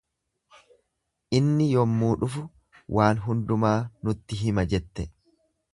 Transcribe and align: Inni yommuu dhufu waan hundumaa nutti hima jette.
Inni 1.39 1.67
yommuu 1.81 2.11
dhufu 2.23 2.43
waan 2.99 3.23
hundumaa 3.29 3.79
nutti 4.09 4.41
hima 4.45 4.71
jette. 4.75 5.09